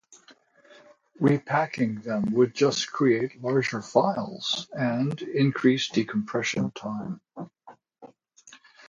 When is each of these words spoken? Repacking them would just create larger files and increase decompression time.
Repacking 1.19 2.01
them 2.01 2.31
would 2.33 2.55
just 2.55 2.91
create 2.91 3.39
larger 3.39 3.83
files 3.83 4.67
and 4.71 5.21
increase 5.21 5.89
decompression 5.89 6.71
time. 6.71 7.21